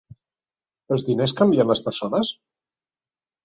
[0.95, 2.35] Els diners canvien les persones?